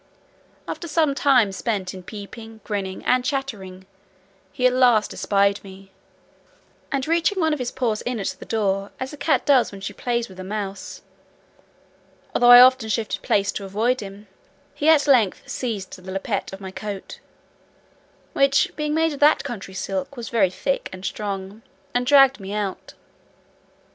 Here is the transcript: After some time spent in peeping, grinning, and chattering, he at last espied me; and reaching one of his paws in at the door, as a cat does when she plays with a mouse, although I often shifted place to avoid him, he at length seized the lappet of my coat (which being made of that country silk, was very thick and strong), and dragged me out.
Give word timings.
After 0.67 0.87
some 0.87 1.13
time 1.13 1.51
spent 1.51 1.93
in 1.93 2.01
peeping, 2.01 2.61
grinning, 2.63 3.05
and 3.05 3.23
chattering, 3.23 3.85
he 4.51 4.65
at 4.65 4.73
last 4.73 5.13
espied 5.13 5.63
me; 5.63 5.91
and 6.91 7.07
reaching 7.07 7.39
one 7.39 7.53
of 7.53 7.59
his 7.59 7.69
paws 7.69 8.01
in 8.01 8.19
at 8.19 8.35
the 8.39 8.45
door, 8.45 8.89
as 8.99 9.13
a 9.13 9.15
cat 9.15 9.45
does 9.45 9.71
when 9.71 9.79
she 9.79 9.93
plays 9.93 10.27
with 10.27 10.39
a 10.39 10.43
mouse, 10.43 11.03
although 12.33 12.49
I 12.49 12.61
often 12.61 12.89
shifted 12.89 13.21
place 13.21 13.51
to 13.51 13.63
avoid 13.63 13.99
him, 13.99 14.25
he 14.73 14.89
at 14.89 15.05
length 15.05 15.47
seized 15.47 15.91
the 15.95 16.11
lappet 16.11 16.51
of 16.51 16.59
my 16.59 16.71
coat 16.71 17.19
(which 18.33 18.71
being 18.75 18.95
made 18.95 19.13
of 19.13 19.19
that 19.19 19.43
country 19.43 19.75
silk, 19.75 20.17
was 20.17 20.29
very 20.29 20.49
thick 20.49 20.89
and 20.91 21.05
strong), 21.05 21.61
and 21.93 22.07
dragged 22.07 22.39
me 22.39 22.53
out. 22.55 22.95